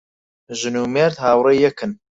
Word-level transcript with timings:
ژن 0.59 0.75
و 0.83 0.91
مێرد 0.93 1.17
هاوڕێی 1.23 1.61
یەکن 1.65 1.91